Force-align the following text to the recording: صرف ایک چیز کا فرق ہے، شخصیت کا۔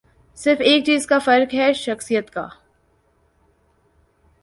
صرف 0.35 0.57
ایک 0.59 0.85
چیز 0.85 1.07
کا 1.07 1.19
فرق 1.19 1.53
ہے، 1.53 1.73
شخصیت 1.73 2.29
کا۔ 2.29 2.47